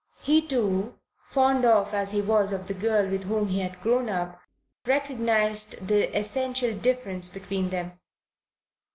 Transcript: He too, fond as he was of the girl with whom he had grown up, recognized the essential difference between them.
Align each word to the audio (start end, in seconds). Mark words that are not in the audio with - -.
He 0.23 0.41
too, 0.41 0.95
fond 1.27 1.63
as 1.63 2.11
he 2.11 2.21
was 2.23 2.51
of 2.51 2.65
the 2.65 2.73
girl 2.73 3.07
with 3.07 3.25
whom 3.25 3.49
he 3.49 3.59
had 3.59 3.79
grown 3.83 4.09
up, 4.09 4.41
recognized 4.87 5.87
the 5.89 6.07
essential 6.17 6.73
difference 6.75 7.29
between 7.29 7.69
them. 7.69 7.99